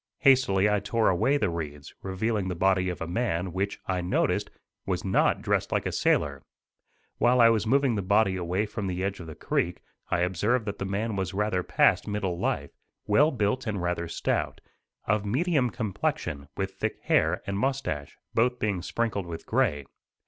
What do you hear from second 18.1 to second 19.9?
both being sprinkled with gray.